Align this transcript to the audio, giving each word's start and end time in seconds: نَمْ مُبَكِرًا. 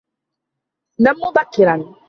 نَمْ 0.99 1.15
مُبَكِرًا. 1.29 1.95